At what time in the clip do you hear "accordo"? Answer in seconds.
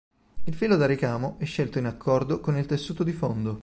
1.85-2.39